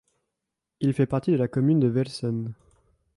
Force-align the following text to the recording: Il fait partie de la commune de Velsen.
Il 0.79 0.93
fait 0.95 1.05
partie 1.05 1.29
de 1.31 1.37
la 1.37 1.47
commune 1.47 1.79
de 1.79 1.87
Velsen. 1.87 2.53